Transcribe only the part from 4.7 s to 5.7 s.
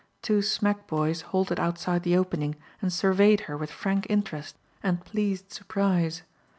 and pleased